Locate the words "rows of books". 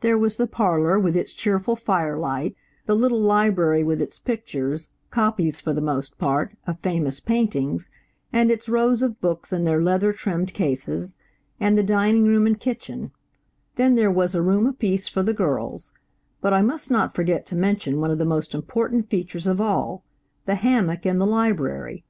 8.68-9.52